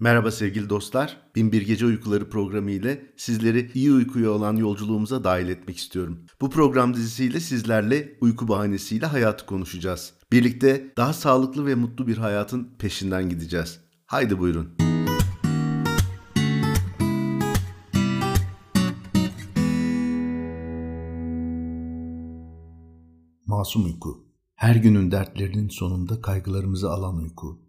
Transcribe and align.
Merhaba 0.00 0.30
sevgili 0.30 0.70
dostlar. 0.70 1.16
Binbir 1.34 1.62
Gece 1.62 1.86
Uykuları 1.86 2.30
programı 2.30 2.70
ile 2.70 3.12
sizleri 3.16 3.70
iyi 3.74 3.92
uykuya 3.92 4.30
olan 4.30 4.56
yolculuğumuza 4.56 5.24
dahil 5.24 5.48
etmek 5.48 5.76
istiyorum. 5.76 6.26
Bu 6.40 6.50
program 6.50 6.94
dizisiyle 6.94 7.40
sizlerle 7.40 8.18
uyku 8.20 8.48
bahanesiyle 8.48 9.06
hayatı 9.06 9.46
konuşacağız. 9.46 10.14
Birlikte 10.32 10.92
daha 10.96 11.12
sağlıklı 11.12 11.66
ve 11.66 11.74
mutlu 11.74 12.06
bir 12.06 12.18
hayatın 12.18 12.76
peşinden 12.78 13.28
gideceğiz. 13.28 13.80
Haydi 14.06 14.38
buyurun. 14.38 14.76
Masum 23.46 23.84
uyku. 23.84 24.26
Her 24.54 24.76
günün 24.76 25.10
dertlerinin 25.10 25.68
sonunda 25.68 26.20
kaygılarımızı 26.20 26.90
alan 26.90 27.16
uyku 27.16 27.65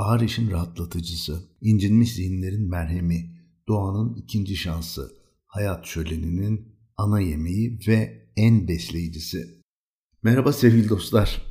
ağır 0.00 0.20
işin 0.20 0.50
rahatlatıcısı, 0.50 1.40
incinmiş 1.60 2.14
zihinlerin 2.14 2.70
merhemi, 2.70 3.36
doğanın 3.68 4.14
ikinci 4.14 4.56
şansı, 4.56 5.12
hayat 5.46 5.86
şöleninin 5.86 6.76
ana 6.96 7.20
yemeği 7.20 7.78
ve 7.88 8.28
en 8.36 8.68
besleyicisi. 8.68 9.62
Merhaba 10.22 10.52
sevgili 10.52 10.88
dostlar. 10.88 11.42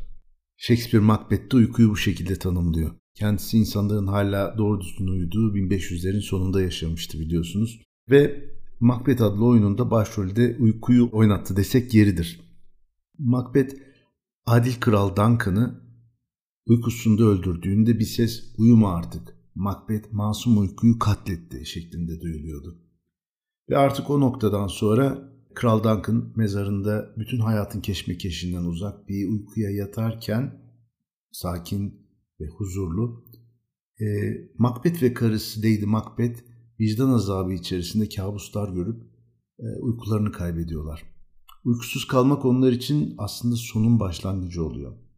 Shakespeare 0.57 1.05
Macbeth'te 1.05 1.57
uykuyu 1.57 1.89
bu 1.89 1.97
şekilde 1.97 2.35
tanımlıyor. 2.35 2.91
Kendisi 3.13 3.57
insanların 3.57 4.07
hala 4.07 4.57
doğru 4.57 4.81
düzgün 4.81 5.07
uyuduğu 5.07 5.55
1500'lerin 5.55 6.21
sonunda 6.21 6.61
yaşamıştı 6.61 7.19
biliyorsunuz. 7.19 7.81
Ve 8.09 8.49
Macbeth 8.79 9.21
adlı 9.21 9.45
oyununda 9.45 9.91
başrolde 9.91 10.57
uykuyu 10.59 11.09
oynattı 11.11 11.55
desek 11.55 11.93
yeridir. 11.93 12.39
Macbeth, 13.17 13.75
adil 14.45 14.73
kral 14.79 15.09
Duncan'ı 15.09 15.88
Uykusunda 16.69 17.23
öldürdüğünde 17.23 17.99
bir 17.99 18.05
ses 18.05 18.43
uyuma 18.57 18.95
artık. 18.95 19.35
Macbeth 19.55 20.11
masum 20.11 20.57
uykuyu 20.57 20.99
katletti 20.99 21.65
şeklinde 21.65 22.21
duyuluyordu. 22.21 22.77
Ve 23.69 23.77
artık 23.77 24.09
o 24.09 24.19
noktadan 24.19 24.67
sonra 24.67 25.31
Kral 25.55 25.83
Duncan 25.83 26.33
mezarında 26.35 27.13
bütün 27.17 27.39
hayatın 27.39 27.81
keşmekeşinden 27.81 28.63
uzak 28.63 29.09
bir 29.09 29.29
uykuya 29.29 29.69
yatarken 29.69 30.61
sakin 31.31 32.09
ve 32.39 32.47
huzurlu 32.47 33.25
e, 34.01 34.05
Macbeth 34.57 35.03
ve 35.03 35.13
karısı 35.13 35.59
Lady 35.59 35.85
Macbeth 35.85 36.41
vicdan 36.79 37.09
azabı 37.09 37.53
içerisinde 37.53 38.09
kabuslar 38.09 38.73
görüp 38.73 39.03
e, 39.59 39.65
uykularını 39.79 40.31
kaybediyorlar. 40.31 41.03
Uykusuz 41.65 42.07
kalmak 42.07 42.45
onlar 42.45 42.71
için 42.71 43.15
aslında 43.17 43.55
sonun 43.55 43.99
başlangıcı 43.99 44.65
oluyor. 44.65 45.08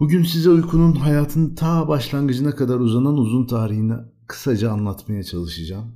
Bugün 0.00 0.22
size 0.22 0.50
uykunun 0.50 0.92
hayatın 0.92 1.54
ta 1.54 1.88
başlangıcına 1.88 2.54
kadar 2.54 2.80
uzanan 2.80 3.16
uzun 3.16 3.46
tarihini 3.46 3.92
kısaca 4.26 4.70
anlatmaya 4.70 5.22
çalışacağım. 5.22 5.94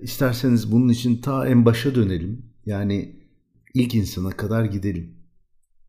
İsterseniz 0.00 0.72
bunun 0.72 0.88
için 0.88 1.16
ta 1.16 1.48
en 1.48 1.64
başa 1.64 1.94
dönelim. 1.94 2.46
Yani 2.66 3.16
ilk 3.74 3.94
insana 3.94 4.30
kadar 4.30 4.64
gidelim. 4.64 5.16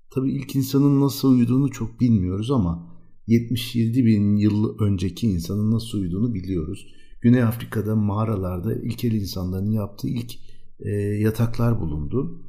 Tabii 0.09 0.31
ilk 0.31 0.55
insanın 0.55 1.01
nasıl 1.01 1.31
uyuduğunu 1.31 1.71
çok 1.71 1.99
bilmiyoruz 1.99 2.51
ama 2.51 2.97
77 3.27 4.05
bin 4.05 4.35
yıl 4.35 4.79
önceki 4.79 5.27
insanın 5.27 5.71
nasıl 5.71 5.97
uyuduğunu 5.97 6.33
biliyoruz. 6.33 6.87
Güney 7.21 7.43
Afrika'da 7.43 7.95
mağaralarda 7.95 8.75
ilkel 8.75 9.11
insanların 9.11 9.71
yaptığı 9.71 10.07
ilk 10.07 10.33
e, 10.79 10.89
yataklar 10.99 11.79
bulundu. 11.81 12.41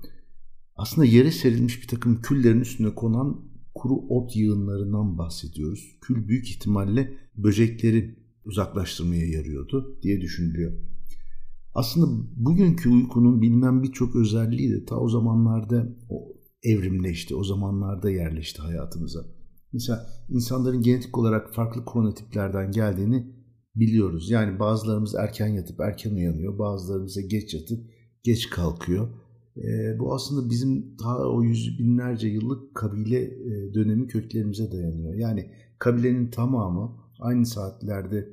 Aslında 0.77 1.07
yere 1.07 1.31
serilmiş 1.31 1.83
bir 1.83 1.89
takım 1.89 2.23
küllerin 2.23 2.61
üstüne 2.61 2.95
konan 2.95 3.56
kuru 3.77 3.95
ot 3.95 4.37
yığınlarından 4.37 5.19
bahsediyoruz. 5.19 5.99
Kül 6.01 6.29
büyük 6.29 6.49
ihtimalle 6.49 7.13
böcekleri 7.37 8.19
uzaklaştırmaya 8.45 9.27
yarıyordu 9.27 9.99
diye 10.03 10.21
düşünülüyor. 10.21 10.73
Aslında 11.75 12.29
bugünkü 12.37 12.91
uykunun 12.91 13.43
bilinen 13.43 13.83
birçok 13.83 14.17
özelliği 14.17 14.71
de 14.71 14.85
ta 14.85 14.97
o 14.97 15.09
zamanlarda 15.09 15.97
o 16.09 16.37
evrimleşti, 16.63 17.35
o 17.35 17.45
zamanlarda 17.45 18.11
yerleşti 18.11 18.63
hayatımıza. 18.63 19.21
Mesela 19.73 20.07
insanların 20.29 20.83
genetik 20.83 21.19
olarak 21.19 21.55
farklı 21.55 21.85
kronotiplerden 21.85 22.71
geldiğini 22.71 23.27
biliyoruz. 23.75 24.31
Yani 24.31 24.59
bazılarımız 24.59 25.15
erken 25.15 25.47
yatıp 25.47 25.81
erken 25.81 26.15
uyanıyor, 26.15 26.59
bazılarımız 26.59 27.29
geç 27.29 27.55
yatıp 27.55 27.79
geç 28.23 28.51
kalkıyor. 28.51 29.09
E, 29.57 29.99
bu 29.99 30.15
aslında 30.15 30.51
bizim 30.51 30.99
daha 30.99 31.19
o 31.19 31.43
yüz 31.43 31.79
binlerce 31.79 32.29
yıllık 32.29 32.75
kabile 32.75 33.23
e, 33.23 33.75
dönemi 33.75 34.07
köklerimize 34.07 34.73
dayanıyor. 34.73 35.15
Yani 35.15 35.51
kabilenin 35.79 36.31
tamamı 36.31 36.97
aynı 37.21 37.47
saatlerde 37.47 38.29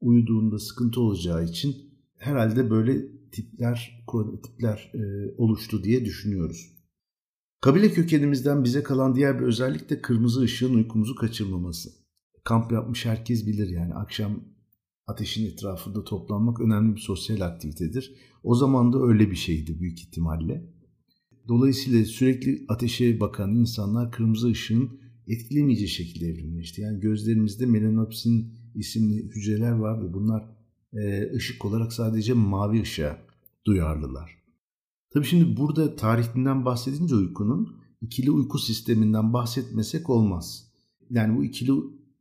uyuduğunda 0.00 0.58
sıkıntı 0.58 1.00
olacağı 1.00 1.44
için 1.44 1.76
herhalde 2.18 2.70
böyle 2.70 3.06
tipler, 3.32 4.04
tipler 4.42 4.92
e, 4.94 5.34
oluştu 5.38 5.84
diye 5.84 6.04
düşünüyoruz. 6.04 6.74
Kabile 7.60 7.90
kökenimizden 7.90 8.64
bize 8.64 8.82
kalan 8.82 9.16
diğer 9.16 9.40
bir 9.40 9.44
özellik 9.44 9.90
de 9.90 10.02
kırmızı 10.02 10.40
ışığın 10.40 10.74
uykumuzu 10.74 11.14
kaçırmaması. 11.14 11.90
Kamp 12.44 12.72
yapmış 12.72 13.06
herkes 13.06 13.46
bilir 13.46 13.68
yani 13.68 13.94
akşam 13.94 14.53
ateşin 15.06 15.46
etrafında 15.46 16.04
toplanmak 16.04 16.60
önemli 16.60 16.94
bir 16.94 17.00
sosyal 17.00 17.40
aktivitedir. 17.40 18.14
O 18.42 18.54
zaman 18.54 18.92
da 18.92 19.02
öyle 19.02 19.30
bir 19.30 19.36
şeydi 19.36 19.80
büyük 19.80 20.00
ihtimalle. 20.00 20.74
Dolayısıyla 21.48 22.04
sürekli 22.04 22.64
ateşe 22.68 23.20
bakan 23.20 23.54
insanlar 23.54 24.12
kırmızı 24.12 24.48
ışığın 24.48 25.00
etkilemeyeceği 25.26 25.88
şekilde 25.88 26.26
evrimleşti. 26.26 26.80
Yani 26.80 27.00
gözlerimizde 27.00 27.66
melanopsin 27.66 28.54
isimli 28.74 29.16
hücreler 29.16 29.72
var 29.72 30.02
ve 30.02 30.12
bunlar 30.12 30.44
e, 30.92 31.32
ışık 31.34 31.64
olarak 31.64 31.92
sadece 31.92 32.32
mavi 32.32 32.82
ışığa 32.82 33.18
duyarlılar. 33.66 34.44
Tabii 35.10 35.24
şimdi 35.26 35.56
burada 35.56 35.96
tarihinden 35.96 36.64
bahsedince 36.64 37.14
uykunun 37.14 37.76
ikili 38.00 38.30
uyku 38.30 38.58
sisteminden 38.58 39.32
bahsetmesek 39.32 40.10
olmaz. 40.10 40.72
Yani 41.10 41.38
bu 41.38 41.44
ikili 41.44 41.72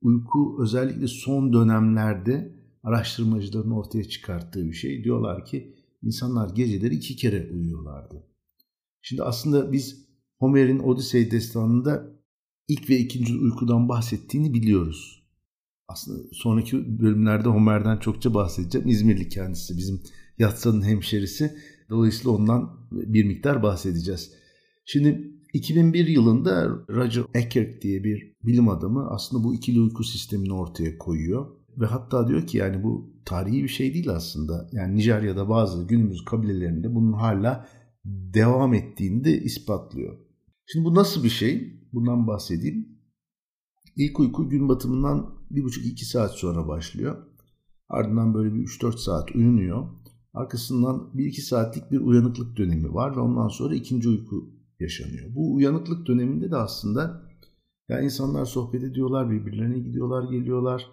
uyku 0.01 0.57
özellikle 0.61 1.07
son 1.07 1.53
dönemlerde 1.53 2.62
araştırmacıların 2.83 3.71
ortaya 3.71 4.03
çıkarttığı 4.03 4.65
bir 4.67 4.73
şey. 4.73 5.03
Diyorlar 5.03 5.45
ki 5.45 5.75
insanlar 6.01 6.49
geceleri 6.55 6.95
iki 6.95 7.15
kere 7.15 7.51
uyuyorlardı. 7.51 8.27
Şimdi 9.01 9.23
aslında 9.23 9.71
biz 9.71 10.07
Homer'in 10.39 10.79
Odisey 10.79 11.31
destanında 11.31 12.13
ilk 12.67 12.89
ve 12.89 12.97
ikinci 12.97 13.37
uykudan 13.37 13.89
bahsettiğini 13.89 14.53
biliyoruz. 14.53 15.23
Aslında 15.87 16.23
sonraki 16.31 16.99
bölümlerde 16.99 17.49
Homer'den 17.49 17.97
çokça 17.97 18.33
bahsedeceğim. 18.33 18.87
İzmirli 18.87 19.29
kendisi 19.29 19.77
bizim 19.77 20.01
Yatsı'nın 20.37 20.81
hemşerisi. 20.81 21.57
Dolayısıyla 21.89 22.31
ondan 22.31 22.87
bir 22.91 23.23
miktar 23.23 23.63
bahsedeceğiz. 23.63 24.31
Şimdi 24.85 25.33
2001 25.53 26.07
yılında 26.07 26.67
Roger 26.89 27.23
Eckert 27.33 27.81
diye 27.81 28.03
bir 28.03 28.35
bilim 28.43 28.69
adamı 28.69 29.09
aslında 29.09 29.43
bu 29.43 29.55
ikili 29.55 29.79
uyku 29.79 30.03
sistemini 30.03 30.53
ortaya 30.53 30.97
koyuyor. 30.97 31.62
Ve 31.77 31.85
hatta 31.85 32.27
diyor 32.27 32.47
ki 32.47 32.57
yani 32.57 32.83
bu 32.83 33.13
tarihi 33.25 33.63
bir 33.63 33.67
şey 33.67 33.93
değil 33.93 34.09
aslında. 34.09 34.69
Yani 34.71 34.95
Nijerya'da 34.95 35.49
bazı 35.49 35.87
günümüz 35.87 36.25
kabilelerinde 36.25 36.95
bunun 36.95 37.13
hala 37.13 37.67
devam 38.05 38.73
ettiğini 38.73 39.23
de 39.23 39.41
ispatlıyor. 39.41 40.17
Şimdi 40.65 40.85
bu 40.85 40.95
nasıl 40.95 41.23
bir 41.23 41.29
şey? 41.29 41.81
Bundan 41.93 42.27
bahsedeyim. 42.27 42.87
İlk 43.95 44.19
uyku 44.19 44.49
gün 44.49 44.69
batımından 44.69 45.35
1,5-2 45.51 46.05
saat 46.05 46.31
sonra 46.31 46.67
başlıyor. 46.67 47.25
Ardından 47.89 48.33
böyle 48.33 48.53
bir 48.53 48.59
3-4 48.59 48.97
saat 48.97 49.35
uyunuyor. 49.35 49.87
Arkasından 50.33 51.11
1-2 51.15 51.41
saatlik 51.41 51.91
bir 51.91 51.99
uyanıklık 51.99 52.57
dönemi 52.57 52.93
var 52.93 53.15
ve 53.15 53.19
ondan 53.19 53.47
sonra 53.47 53.75
ikinci 53.75 54.09
uyku 54.09 54.49
yaşanıyor. 54.79 55.35
Bu 55.35 55.53
uyanıklık 55.53 56.07
döneminde 56.07 56.51
de 56.51 56.55
aslında 56.55 57.23
ya 57.89 58.01
insanlar 58.01 58.45
sohbet 58.45 58.83
ediyorlar, 58.83 59.31
birbirlerine 59.31 59.79
gidiyorlar, 59.79 60.31
geliyorlar 60.31 60.87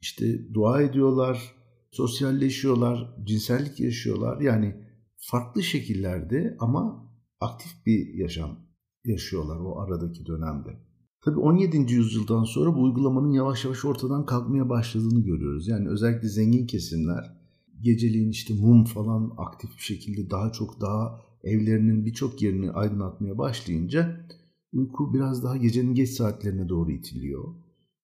işte 0.00 0.54
dua 0.54 0.82
ediyorlar, 0.82 1.54
sosyalleşiyorlar, 1.90 3.16
cinsellik 3.24 3.80
yaşıyorlar. 3.80 4.40
Yani 4.40 4.76
farklı 5.16 5.62
şekillerde 5.62 6.56
ama 6.58 7.10
aktif 7.40 7.86
bir 7.86 8.14
yaşam 8.14 8.58
yaşıyorlar 9.04 9.56
o 9.56 9.80
aradaki 9.80 10.26
dönemde. 10.26 10.86
Tabii 11.24 11.40
17. 11.40 11.92
yüzyıldan 11.92 12.44
sonra 12.44 12.74
bu 12.74 12.82
uygulamanın 12.82 13.30
yavaş 13.30 13.64
yavaş 13.64 13.84
ortadan 13.84 14.26
kalkmaya 14.26 14.68
başladığını 14.68 15.24
görüyoruz. 15.24 15.68
Yani 15.68 15.88
özellikle 15.88 16.28
zengin 16.28 16.66
kesimler 16.66 17.36
geceliğin 17.80 18.30
işte 18.30 18.54
mum 18.54 18.84
falan 18.84 19.34
aktif 19.36 19.70
bir 19.70 19.82
şekilde 19.82 20.30
daha 20.30 20.52
çok 20.52 20.80
daha 20.80 21.20
evlerinin 21.42 22.06
birçok 22.06 22.42
yerini 22.42 22.70
aydınlatmaya 22.70 23.38
başlayınca 23.38 24.26
uyku 24.72 25.14
biraz 25.14 25.44
daha 25.44 25.56
gecenin 25.56 25.94
geç 25.94 26.10
saatlerine 26.10 26.68
doğru 26.68 26.90
itiliyor. 26.92 27.54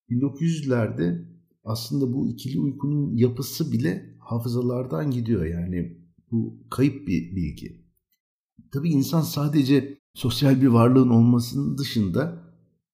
1900'lerde 0.09 1.32
aslında 1.63 2.13
bu 2.13 2.27
ikili 2.27 2.59
uykunun 2.59 3.17
yapısı 3.17 3.71
bile 3.71 4.15
hafızalardan 4.19 5.11
gidiyor 5.11 5.45
yani 5.45 5.97
bu 6.31 6.67
kayıp 6.69 7.07
bir 7.07 7.35
bilgi. 7.35 7.83
Tabii 8.71 8.89
insan 8.89 9.21
sadece 9.21 9.99
sosyal 10.13 10.61
bir 10.61 10.67
varlığın 10.67 11.09
olmasının 11.09 11.77
dışında 11.77 12.43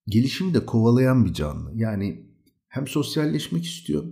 gelişimi 0.07 0.53
de 0.53 0.65
kovalayan 0.65 1.25
bir 1.25 1.33
canlı. 1.33 1.71
Yani 1.75 2.25
hem 2.67 2.87
sosyalleşmek 2.87 3.65
istiyor 3.65 4.03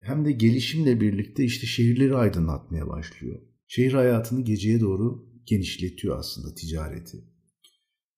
hem 0.00 0.24
de 0.24 0.32
gelişimle 0.32 1.00
birlikte 1.00 1.44
işte 1.44 1.66
şehirleri 1.66 2.16
aydınlatmaya 2.16 2.88
başlıyor. 2.88 3.40
Şehir 3.66 3.92
hayatını 3.92 4.40
geceye 4.40 4.80
doğru 4.80 5.28
genişletiyor 5.46 6.18
aslında 6.18 6.54
ticareti. 6.54 7.24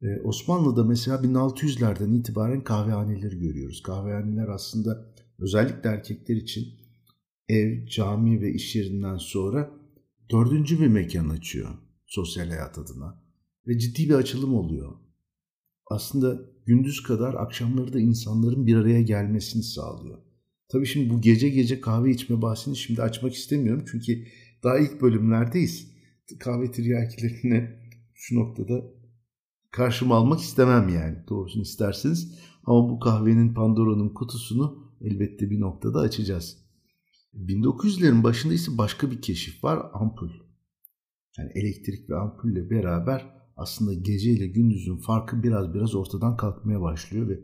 Ee, 0.02 0.20
Osmanlı'da 0.25 0.85
mesela 0.85 1.17
1600'lerden 1.17 2.12
itibaren 2.12 2.64
kahvehaneleri 2.64 3.38
görüyoruz. 3.38 3.82
Kahvehaneler 3.82 4.49
aslında 4.49 5.14
özellikle 5.38 5.90
erkekler 5.90 6.37
için 6.37 6.69
ev, 7.49 7.87
cami 7.87 8.40
ve 8.40 8.52
iş 8.52 8.76
yerinden 8.76 9.17
sonra 9.17 9.70
dördüncü 10.31 10.81
bir 10.81 10.87
mekan 10.87 11.29
açıyor 11.29 11.70
sosyal 12.06 12.49
hayat 12.49 12.79
adına. 12.79 13.23
Ve 13.67 13.79
ciddi 13.79 14.08
bir 14.08 14.14
açılım 14.14 14.55
oluyor. 14.55 14.93
Aslında 15.87 16.40
gündüz 16.67 17.02
kadar 17.02 17.35
akşamları 17.35 17.93
da 17.93 18.00
insanların 18.00 18.67
bir 18.67 18.76
araya 18.76 19.02
gelmesini 19.02 19.62
sağlıyor. 19.62 20.19
Tabii 20.69 20.87
şimdi 20.87 21.11
bu 21.11 21.20
gece 21.20 21.49
gece 21.49 21.81
kahve 21.81 22.11
içme 22.11 22.43
bahsini 22.43 22.76
şimdi 22.76 23.02
açmak 23.02 23.35
istemiyorum. 23.35 23.85
Çünkü 23.90 24.25
daha 24.62 24.79
ilk 24.79 25.02
bölümlerdeyiz. 25.02 25.93
Kahve 26.38 26.70
tiryakilerini 26.70 27.70
şu 28.14 28.37
noktada 28.37 28.85
karşıma 29.70 30.17
almak 30.17 30.40
istemem 30.40 30.88
yani. 30.88 31.17
Doğrusunu 31.29 31.62
isterseniz. 31.62 32.38
Ama 32.64 32.90
bu 32.90 33.00
kahvenin 33.00 33.55
Pandora'nın 33.55 34.08
kutusunu 34.08 34.88
elbette 35.00 35.50
bir 35.50 35.61
noktada 35.61 35.99
açacağız. 35.99 36.59
1900'lerin 37.35 38.23
başında 38.23 38.55
ise 38.55 38.79
başka 38.79 39.11
bir 39.11 39.23
keşif 39.23 39.65
var. 39.65 39.87
Ampul. 39.93 40.31
Yani 41.39 41.50
elektrik 41.55 42.11
ve 42.11 42.17
ampulle 42.17 42.71
beraber 42.71 43.39
aslında 43.56 43.95
gece 43.95 44.31
ile 44.31 44.47
gündüzün 44.47 44.97
farkı 44.97 45.43
biraz 45.43 45.75
biraz 45.75 45.95
ortadan 45.95 46.37
kalkmaya 46.37 46.81
başlıyor 46.81 47.29
ve 47.29 47.41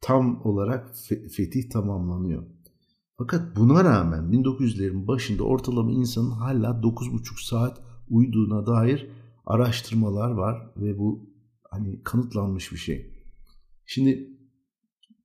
tam 0.00 0.46
olarak 0.46 0.94
fetih 1.36 1.70
tamamlanıyor. 1.70 2.46
Fakat 3.18 3.56
buna 3.56 3.84
rağmen 3.84 4.24
1900'lerin 4.24 5.06
başında 5.06 5.42
ortalama 5.42 5.92
insanın 5.92 6.30
hala 6.30 6.66
9,5 6.66 7.48
saat 7.48 7.82
uyuduğuna 8.08 8.66
dair 8.66 9.10
araştırmalar 9.46 10.30
var 10.30 10.72
ve 10.76 10.98
bu 10.98 11.30
hani 11.70 12.02
kanıtlanmış 12.02 12.72
bir 12.72 12.76
şey. 12.76 13.14
Şimdi 13.86 14.28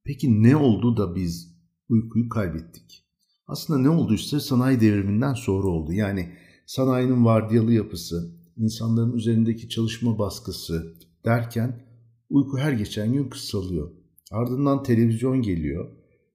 peki 0.04 0.44
ne 0.44 0.56
oldu 0.56 0.98
da 0.98 1.16
biz 1.16 1.53
uykuyu 1.94 2.30
kaybettik? 2.30 3.06
Aslında 3.48 3.80
ne 3.80 3.90
olduysa 3.90 4.40
sanayi 4.40 4.81
devriminden 4.81 5.34
sonra 5.34 5.68
oldu. 5.68 5.94
Yani 5.94 6.30
sanayinin 6.66 7.25
vardiyalı 7.25 7.74
yapısı, 7.74 8.31
insanların 8.57 9.13
üzerindeki 9.13 9.69
çalışma 9.69 10.19
baskısı 10.19 10.95
derken 11.25 11.86
uyku 12.30 12.57
her 12.57 12.72
geçen 12.72 13.13
gün 13.13 13.30
kısalıyor. 13.30 13.92
Ardından 14.31 14.84
televizyon 14.84 15.42
geliyor. 15.42 15.92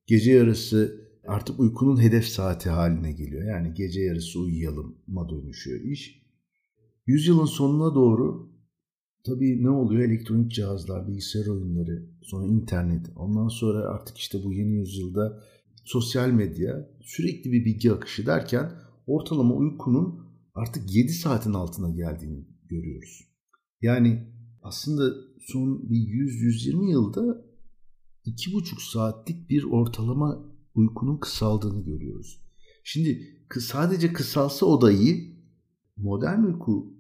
Gece 0.07 0.33
yarısı 0.33 1.09
artık 1.27 1.61
uykunun 1.61 2.03
hedef 2.03 2.25
saati 2.25 2.71
haline 2.71 3.13
geliyor. 3.13 3.45
Yani 3.45 3.75
gece 3.75 4.01
yarısı 4.01 4.41
uyuyalım'a 4.41 5.29
dönüşüyor 5.29 5.81
iş. 5.81 6.23
Yüzyılın 7.07 7.45
sonuna 7.45 7.95
doğru 7.95 8.58
tabii 9.25 9.63
ne 9.63 9.71
oluyor? 9.71 10.09
Elektronik 10.09 10.53
cihazlar, 10.53 11.09
bilgisayar 11.09 11.47
oyunları, 11.47 12.07
sonra 12.23 12.47
internet. 12.47 13.07
Ondan 13.17 13.49
sonra 13.49 13.79
artık 13.79 14.19
işte 14.19 14.45
bu 14.45 14.53
yeni 14.53 14.77
yüzyılda 14.77 15.43
sosyal 15.85 16.31
medya, 16.31 16.91
sürekli 17.03 17.53
bir 17.53 17.65
bilgi 17.65 17.93
akışı 17.93 18.27
derken 18.27 18.73
ortalama 19.07 19.55
uykunun 19.55 20.29
artık 20.55 20.95
7 20.95 21.13
saatin 21.13 21.53
altına 21.53 21.91
geldiğini 21.91 22.47
görüyoruz. 22.69 23.29
Yani 23.83 24.33
aslında 24.63 25.15
son 25.41 25.91
bir 25.91 25.97
100-120 25.97 26.91
yılda 26.91 27.45
2,5 28.27 28.93
saatlik 28.93 29.51
bir 29.51 29.65
ortalama 29.65 30.45
uykunun 30.75 31.19
kısaldığını 31.19 31.85
görüyoruz. 31.85 32.43
Şimdi 32.85 33.21
sadece 33.61 34.13
kısalsa 34.13 34.67
o 34.67 34.81
da 34.81 34.93
iyi. 34.93 35.39
Modern 35.97 36.43
uyku 36.43 36.98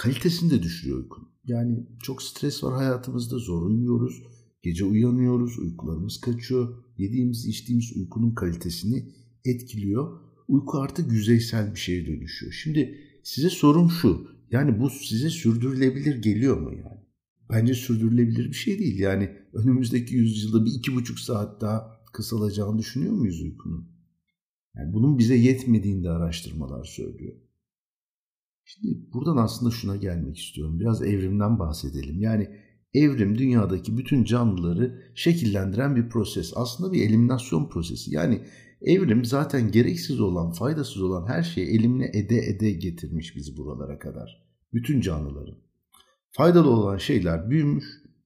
kalitesini 0.00 0.50
de 0.50 0.62
düşürüyor 0.62 0.98
uykunun. 0.98 1.28
Yani 1.44 1.86
çok 2.02 2.22
stres 2.22 2.64
var 2.64 2.74
hayatımızda, 2.74 3.38
zor 3.38 3.62
uyuyoruz. 3.62 4.22
Gece 4.62 4.84
uyanıyoruz, 4.84 5.58
uykularımız 5.58 6.20
kaçıyor. 6.20 6.84
Yediğimiz, 6.98 7.46
içtiğimiz 7.46 7.96
uykunun 7.96 8.34
kalitesini 8.34 9.12
etkiliyor. 9.44 10.20
Uyku 10.48 10.78
artık 10.78 11.12
yüzeysel 11.12 11.74
bir 11.74 11.78
şeye 11.80 12.06
dönüşüyor. 12.06 12.52
Şimdi 12.52 12.98
size 13.22 13.50
sorum 13.50 13.90
şu. 13.90 14.28
Yani 14.50 14.80
bu 14.80 14.90
size 14.90 15.30
sürdürülebilir 15.30 16.16
geliyor 16.16 16.60
mu 16.60 16.72
yani? 16.74 17.00
Bence 17.50 17.74
sürdürülebilir 17.74 18.48
bir 18.48 18.56
şey 18.56 18.78
değil. 18.78 18.98
Yani 18.98 19.30
önümüzdeki 19.52 20.14
yüzyılda 20.14 20.64
bir 20.64 20.70
iki 20.70 20.94
buçuk 20.94 21.20
saat 21.20 21.60
daha 21.60 22.00
kısalacağını 22.12 22.78
düşünüyor 22.78 23.12
muyuz 23.12 23.42
uykunun? 23.42 23.88
Yani 24.76 24.92
bunun 24.92 25.18
bize 25.18 25.34
yetmediğini 25.34 26.04
de 26.04 26.10
araştırmalar 26.10 26.84
söylüyor. 26.84 27.49
Şimdi 28.72 29.12
buradan 29.12 29.36
aslında 29.36 29.70
şuna 29.70 29.96
gelmek 29.96 30.38
istiyorum. 30.38 30.80
Biraz 30.80 31.02
evrimden 31.02 31.58
bahsedelim. 31.58 32.20
Yani 32.20 32.50
evrim 32.94 33.38
dünyadaki 33.38 33.98
bütün 33.98 34.24
canlıları 34.24 35.12
şekillendiren 35.14 35.96
bir 35.96 36.08
proses. 36.08 36.52
Aslında 36.56 36.92
bir 36.92 37.02
eliminasyon 37.02 37.68
prosesi. 37.68 38.14
Yani 38.14 38.40
evrim 38.82 39.24
zaten 39.24 39.70
gereksiz 39.70 40.20
olan, 40.20 40.52
faydasız 40.52 41.02
olan 41.02 41.26
her 41.26 41.42
şeyi 41.42 41.66
elimine 41.66 42.10
ede 42.14 42.38
ede 42.38 42.72
getirmiş 42.72 43.36
bizi 43.36 43.56
buralara 43.56 43.98
kadar. 43.98 44.50
Bütün 44.72 45.00
canlıların. 45.00 45.58
Faydalı 46.30 46.70
olan 46.70 46.96
şeyler 46.96 47.50
büyümüş, 47.50 47.84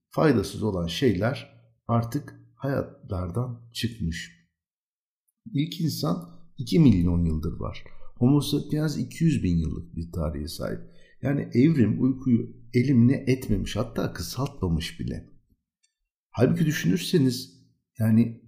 faydasız 0.09 0.63
olan 0.63 0.87
şeyler 0.87 1.49
artık 1.87 2.39
hayatlardan 2.55 3.69
çıkmış. 3.73 4.31
İlk 5.53 5.81
insan 5.81 6.39
2 6.57 6.79
milyon 6.79 7.25
yıldır 7.25 7.59
var. 7.59 7.83
Homo 8.15 8.41
sapiens 8.41 8.97
200 8.97 9.43
bin 9.43 9.57
yıllık 9.57 9.95
bir 9.95 10.11
tarihe 10.11 10.47
sahip. 10.47 10.79
Yani 11.21 11.49
evrim 11.53 12.03
uykuyu 12.03 12.55
elimine 12.73 13.23
etmemiş 13.27 13.75
hatta 13.75 14.13
kısaltmamış 14.13 14.99
bile. 14.99 15.29
Halbuki 16.29 16.65
düşünürseniz 16.65 17.61
yani 17.99 18.41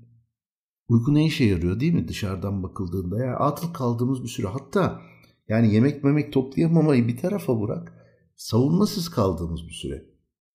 uyku 0.88 1.14
ne 1.14 1.26
işe 1.26 1.44
yarıyor 1.44 1.80
değil 1.80 1.94
mi 1.94 2.08
dışarıdan 2.08 2.64
bakıldığında? 2.64 3.20
Yani 3.20 3.36
atıl 3.36 3.74
kaldığımız 3.74 4.24
bir 4.24 4.28
süre 4.28 4.48
hatta 4.48 5.02
yani 5.48 5.74
yemek 5.74 6.04
memek 6.04 6.34
toplayamamayı 6.34 7.08
bir 7.08 7.18
tarafa 7.18 7.62
bırak 7.62 7.94
savunmasız 8.36 9.10
kaldığımız 9.10 9.68
bir 9.68 9.74
süre. 9.74 10.06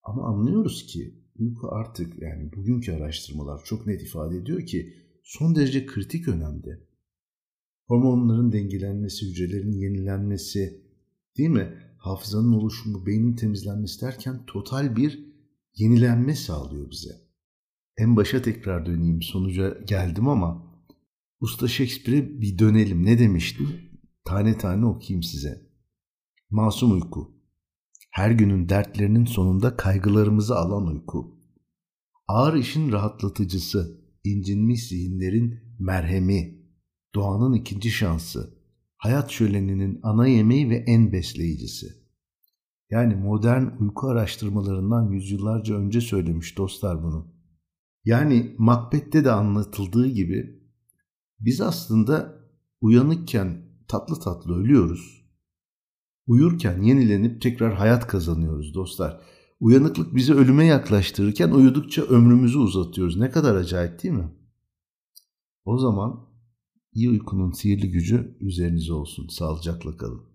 Ama 0.03 0.27
anlıyoruz 0.29 0.87
ki 0.87 1.23
uyku 1.39 1.69
artık 1.71 2.23
yani 2.23 2.53
bugünkü 2.53 2.93
araştırmalar 2.93 3.65
çok 3.65 3.87
net 3.87 4.03
ifade 4.03 4.37
ediyor 4.37 4.67
ki 4.67 4.95
son 5.23 5.55
derece 5.55 5.87
kritik 5.87 6.29
önemde. 6.29 6.92
Hormonların 7.93 8.53
dengelenmesi, 8.53 9.27
hücrelerin 9.27 9.73
yenilenmesi, 9.73 10.83
değil 11.39 11.49
mi? 11.49 11.75
Hafızanın 11.99 12.53
oluşumu, 12.53 13.07
beynin 13.07 13.37
temizlenmesi 13.37 14.01
derken 14.01 14.47
total 14.47 14.97
bir 14.97 15.25
yenilenme 15.75 16.35
sağlıyor 16.35 16.91
bize. 16.91 17.11
En 17.97 18.17
başa 18.17 18.43
tekrar 18.43 18.87
döneyim, 18.87 19.23
sonuca 19.23 19.79
geldim 19.87 20.29
ama 20.29 20.75
Usta 21.41 21.69
Shakespeare'e 21.69 22.41
bir 22.41 22.59
dönelim. 22.59 23.07
Ne 23.07 23.19
demiştim? 23.19 23.69
Tane 24.25 24.59
tane 24.59 24.87
okuyayım 24.87 25.23
size. 25.23 25.71
Masum 26.51 26.93
uyku. 26.93 27.35
Her 28.11 28.31
günün 28.31 28.69
dertlerinin 28.69 29.25
sonunda 29.25 29.77
kaygılarımızı 29.77 30.57
alan 30.57 30.87
uyku. 30.87 31.41
Ağır 32.29 32.55
işin 32.55 32.93
rahatlatıcısı, 32.93 34.01
incinmiş 34.25 34.89
zihinlerin 34.89 35.61
merhemi, 35.79 36.62
doğanın 37.15 37.53
ikinci 37.53 37.91
şansı, 37.91 38.55
hayat 38.97 39.31
şöleninin 39.31 40.01
ana 40.03 40.27
yemeği 40.27 40.71
ve 40.71 40.77
en 40.77 41.13
besleyicisi. 41.13 41.87
Yani 42.91 43.15
modern 43.15 43.67
uyku 43.81 44.09
araştırmalarından 44.09 45.11
yüzyıllarca 45.11 45.75
önce 45.75 46.01
söylemiş 46.01 46.59
dostlar 46.59 47.03
bunu. 47.03 47.35
Yani 48.05 48.55
Macbeth'te 48.59 49.25
de 49.25 49.31
anlatıldığı 49.31 50.09
gibi 50.09 50.63
biz 51.41 51.61
aslında 51.61 52.39
uyanıkken 52.81 53.63
tatlı 53.89 54.21
tatlı 54.21 54.57
ölüyoruz 54.57 55.23
Uyurken 56.27 56.83
yenilenip 56.83 57.43
tekrar 57.43 57.75
hayat 57.75 58.07
kazanıyoruz 58.07 58.75
dostlar. 58.75 59.21
Uyanıklık 59.61 60.15
bizi 60.15 60.35
ölüme 60.35 60.65
yaklaştırırken 60.67 61.51
uyudukça 61.51 62.03
ömrümüzü 62.03 62.59
uzatıyoruz. 62.59 63.17
Ne 63.17 63.31
kadar 63.31 63.55
acayip 63.55 64.03
değil 64.03 64.15
mi? 64.15 64.33
O 65.65 65.79
zaman 65.79 66.32
iyi 66.95 67.11
uykunun 67.11 67.53
sihirli 67.53 67.91
gücü 67.91 68.37
üzerinize 68.41 68.93
olsun. 68.93 69.29
Sağlıcakla 69.29 69.97
kalın. 69.97 70.32